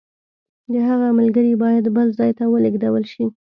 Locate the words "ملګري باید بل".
1.19-2.07